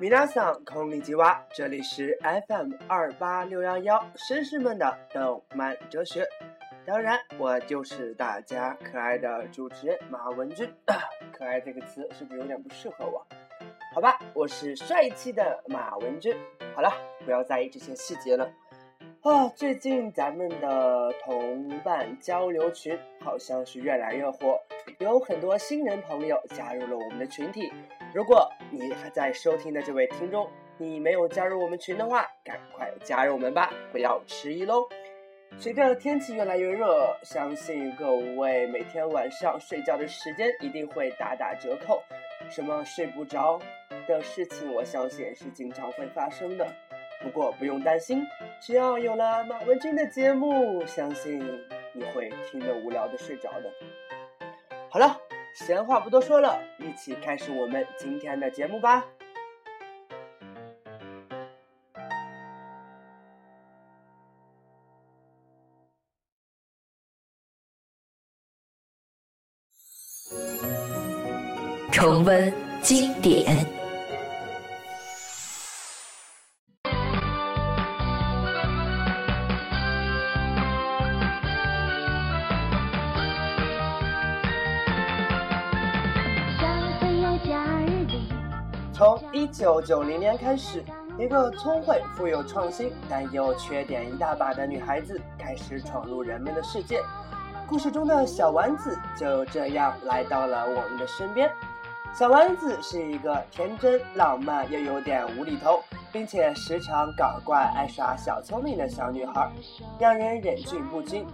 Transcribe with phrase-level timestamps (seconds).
[0.00, 2.18] 米拉桑空里吉瓦，这里是
[2.48, 6.26] FM 二八六幺幺，绅士们的动漫哲学。
[6.86, 10.66] 当然，我就是大家可爱的主持人马文君。
[11.30, 13.26] 可爱这个词是不是有点不适合我？
[13.94, 16.34] 好吧，我是帅气的马文君。
[16.74, 16.90] 好了，
[17.26, 18.50] 不要在意这些细节了。
[19.20, 24.58] 啊，最近咱们的同伴交流群好像是越来越火，
[24.98, 27.70] 有很多新人朋友加入了我们的群体。
[28.12, 34.88] 如果你还在收听的这位听众，你没有加入我们群的话，赶快加入我们吧，不要迟疑喽！
[35.56, 42.02] 随着天气越来越热，相信各位每天晚上睡觉的时间一定会大打折扣。
[42.48, 43.60] 什么睡不着
[44.08, 46.66] 的事情，我相信是经常会发生的。
[47.22, 48.26] 不过不用担心，
[48.60, 51.38] 只要有了马文君的节目，相信
[51.92, 53.70] 你会听得无聊的睡着的。
[54.88, 55.16] 好了，
[55.54, 59.04] 闲话不多说了，一起开始我们今天的节目吧。
[71.92, 73.79] 重温经典。
[89.70, 90.82] 九九零年开始，
[91.16, 97.00] 一个聪慧、富有创新，但又缺点一大把的女孩子开始闯入人们的世界。
[97.68, 101.48] 故事中的小丸子就这样来到了我们的身边。
[102.12, 109.48] 小丸子是一个天真、浪漫又有点无厘头，并且时常搞怪、爱耍小聪明的小女孩，
[110.00, 111.24] 让人忍俊不禁。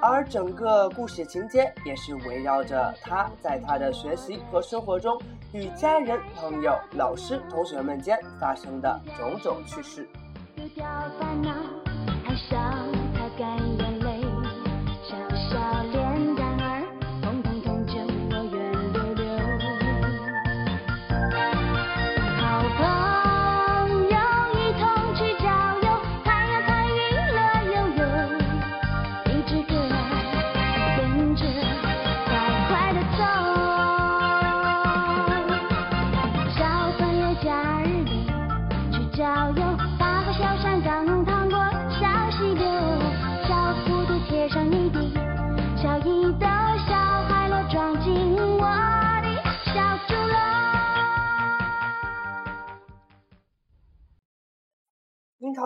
[0.00, 5.20] 而整个故事情节也是围绕着他在他的学习和生活中
[5.52, 10.08] 与家人、朋友、老师、同学们间发生的种种趣事。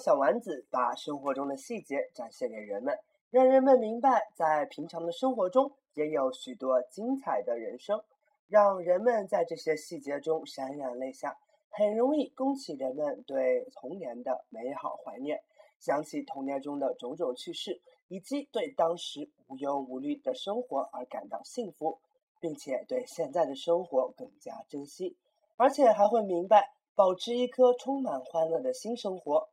[0.00, 2.98] 小丸子把生活中的细节展现给人们，
[3.30, 8.02] 让人们明白，在平常的生活中也有许多精彩的人生，
[8.48, 11.36] 让人们在这些细节中潸然泪下，
[11.68, 15.42] 很容易勾起人们对童年的美好怀念，
[15.78, 17.78] 想起童年中的种种趣事，
[18.08, 21.98] 以及对当时无忧无虑的生活而感到幸福，
[22.40, 25.14] 并且对现在的生活更加珍惜，
[25.58, 29.48] 而且还会明白，保持一颗充满欢乐的新生活。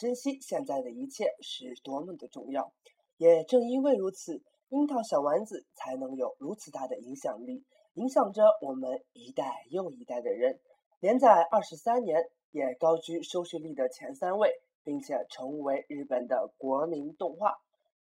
[0.00, 2.72] 珍惜现在的一切是多么的重要，
[3.18, 10.58] 也正因为如此，樱桃小丸子才能有如此大的影响力，影响着我们一代又一代的人。
[11.00, 17.58] 连载二十三年，也高居收视率的前三位，并且成为日本的国民动画，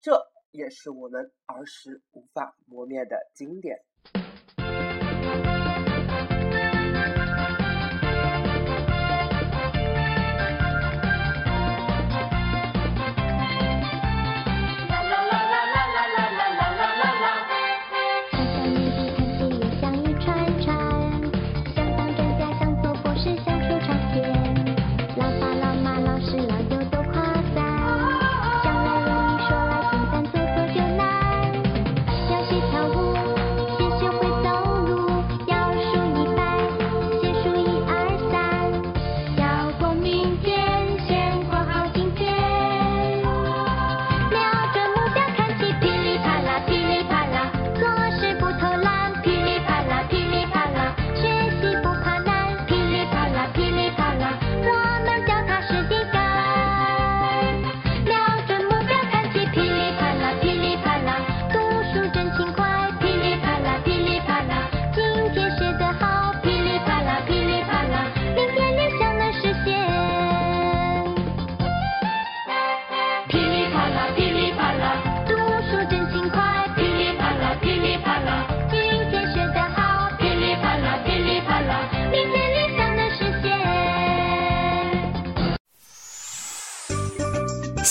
[0.01, 3.83] 这也是我们儿时无法磨灭的经典。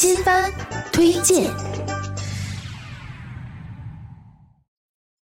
[0.02, 0.50] 新番
[0.93, 1.49] 推荐。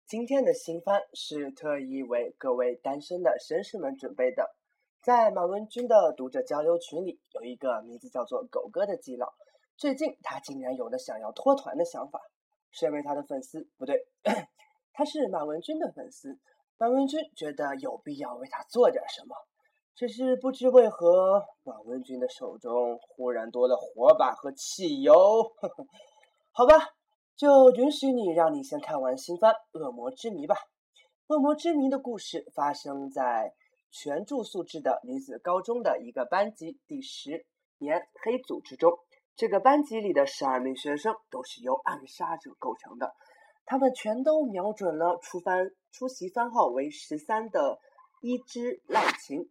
[0.06, 4.56] 今天的新番是特意为各位单身的绅士们准备的。
[5.03, 9.35] 在马文君的读者交流群里，有一个名字叫做“狗哥”的基佬，
[9.77, 12.19] 最近他竟然有了想要脱团的想法。
[12.71, 14.06] 身为他的粉丝，不对，
[14.94, 16.38] 他是马文君的粉丝。
[16.79, 19.37] 马文君觉得有必要为他做点什么，
[20.00, 25.12] 只是不知为何，马文君的手中忽然多了火把和汽油。
[26.52, 26.73] 好吧。
[27.37, 30.55] 就允许你让你先看完新番《恶魔之谜》吧。
[31.26, 33.52] 《恶魔之谜》的故事发生在
[33.91, 37.44] 全住宿制的女子高中的一个班级第十
[37.76, 38.99] 年黑组织中。
[39.37, 43.12] 这个班级里的十二名学生都是由暗杀者构成的，
[43.67, 47.79] 他们全都瞄准了出番出席番号为十三的
[48.23, 49.50] 伊之濑晴。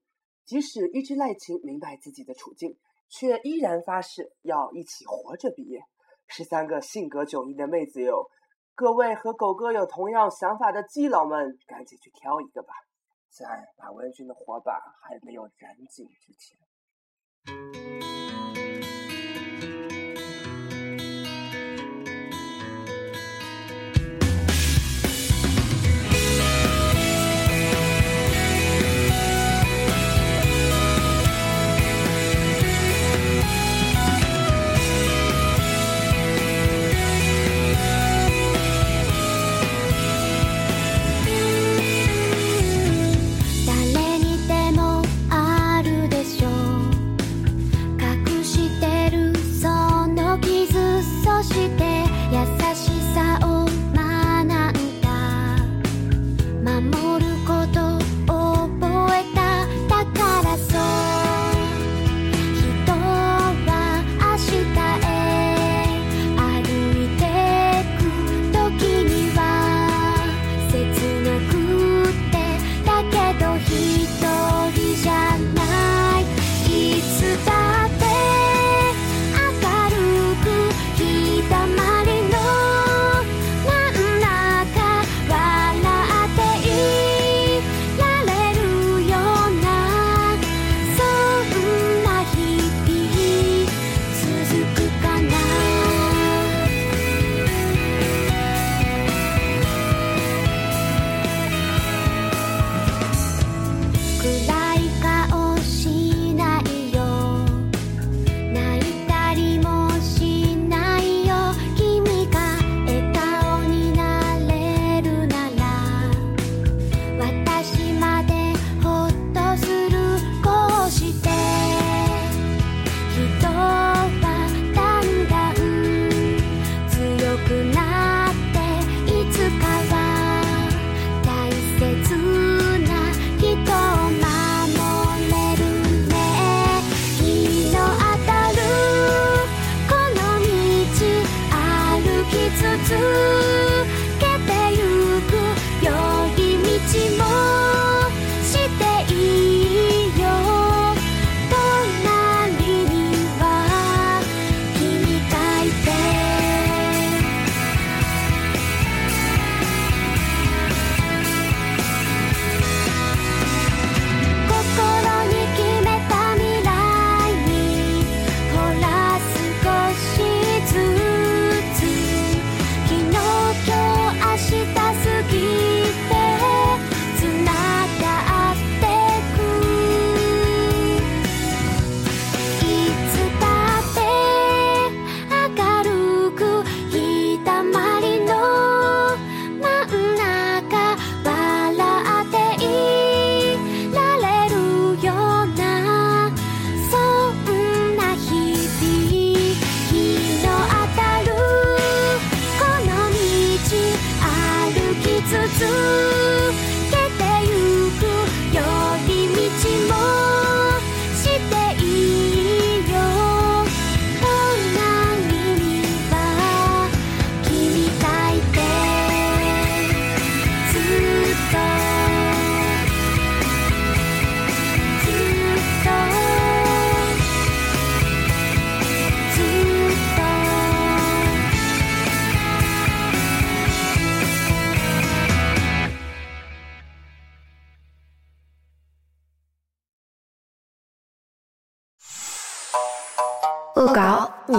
[0.50, 2.76] 即使一只赖琴明白自己的处境，
[3.08, 5.80] 却依然发誓要一起活着毕业。
[6.26, 8.28] 十三个性格迥异的妹子哟，
[8.74, 12.74] 各位和狗哥有同样想法的基佬们，赶紧去挑一个吧，
[13.30, 13.46] 在
[13.78, 14.74] 马文君的火把
[15.04, 17.79] 还没有燃尽之前。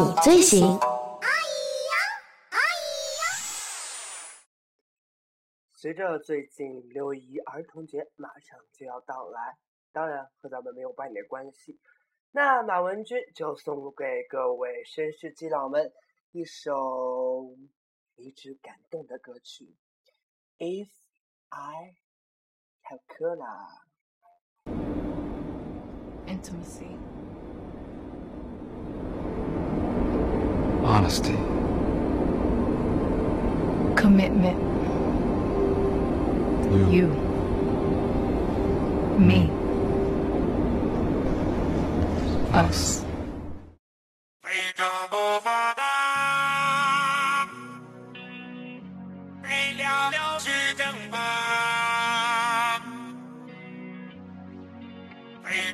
[0.02, 0.80] 你最行！
[5.74, 9.58] 随着最近六一儿童节马上就要到来，
[9.92, 11.78] 当然和咱们没有半点关系。
[12.30, 15.92] 那马文君就送给各位绅士基佬们
[16.30, 17.54] 一首
[18.16, 19.76] 一直感动的歌曲
[20.64, 20.88] 《If
[21.50, 21.94] I
[22.84, 23.00] Have》
[23.36, 23.84] 啦
[26.26, 27.19] ，Intimacy。
[30.90, 31.36] Honesty.
[33.94, 34.58] Commitment.
[36.72, 36.90] You.
[36.90, 37.06] you.
[39.16, 39.48] Me.
[42.52, 43.04] Us.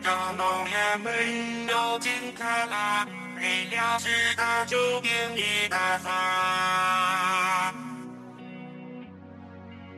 [0.04, 6.11] Don't lòng nhà mình đâu chính khá lạc 没了食的就顶你个伞，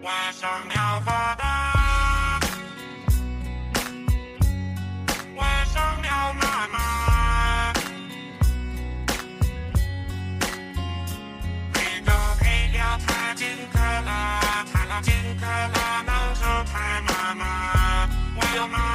[0.03, 1.73] 晚上要爸爸，
[5.37, 5.49] 晚。
[13.73, 14.11] 克了，
[14.73, 14.85] 它
[15.41, 17.43] 克了，猫头它妈妈，
[18.37, 18.88] 妈妈。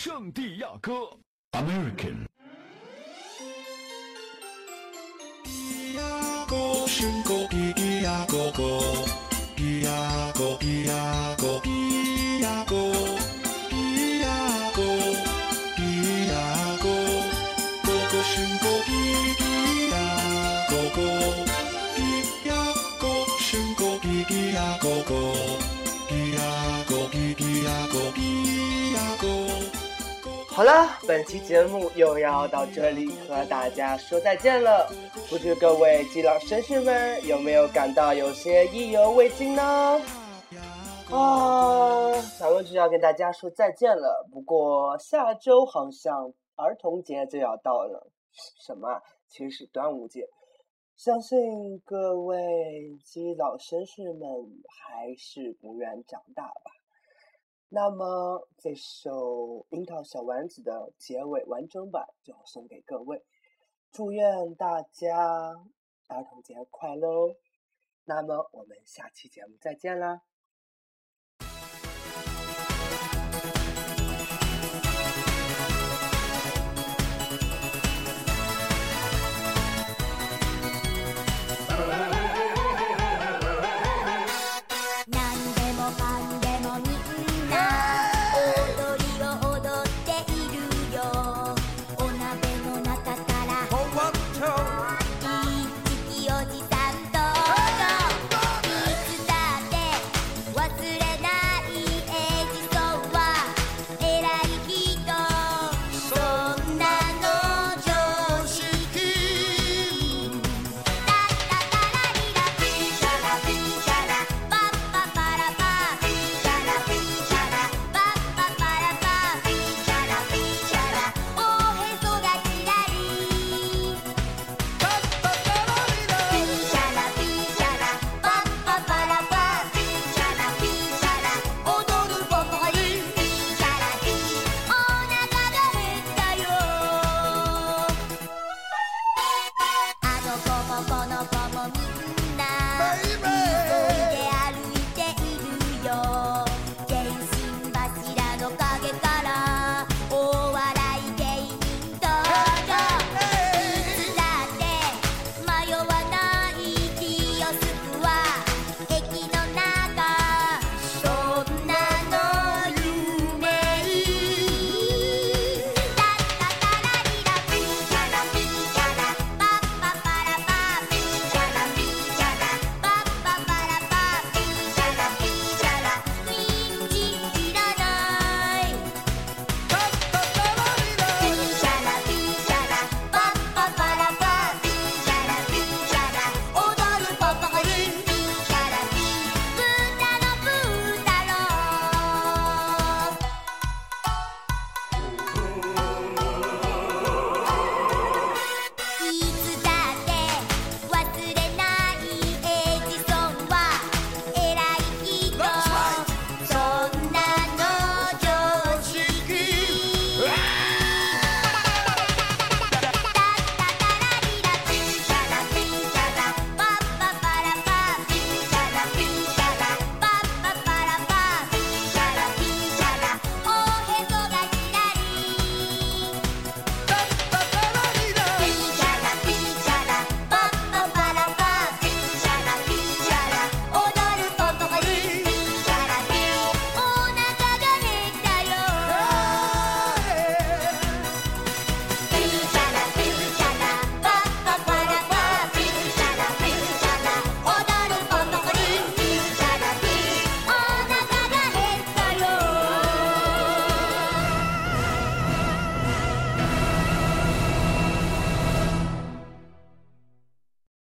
[0.00, 0.92] 圣地亚哥
[1.50, 2.28] american
[30.58, 34.90] 好了，本期节目又要到这里和大家说再见了。
[35.30, 39.62] 不知各位基佬绅士们有没有感到有些意犹未尽呢？
[41.12, 42.10] 啊，
[42.40, 44.26] 咱们就要跟大家说再见了。
[44.32, 48.10] 不过下周好像儿童节就要到了，
[48.60, 49.00] 什么？
[49.28, 50.28] 其实是端午节。
[50.96, 54.28] 相信各位基佬绅士们
[54.66, 56.77] 还是不愿长大吧。
[57.70, 63.22] 那么这首《樱桃小丸子》的结尾完整版就送给各位，
[63.92, 65.54] 祝愿大家
[66.08, 67.36] 儿童节快乐哦！
[68.04, 70.22] 那么我们下期节目再见啦！